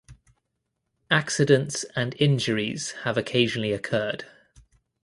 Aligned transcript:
Accidents 1.11 1.83
and 1.95 2.15
injuries 2.17 2.89
have 3.03 3.19
occasionally 3.19 3.71
occurred. 3.71 4.25